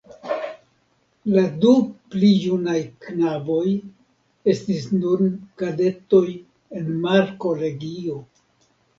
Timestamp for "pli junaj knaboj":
2.13-3.65